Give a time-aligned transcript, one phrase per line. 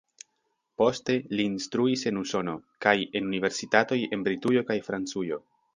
[0.81, 2.57] Poste li instruis en Usono
[2.87, 5.43] kaj en universitatoj en Britujo kaj Francujo.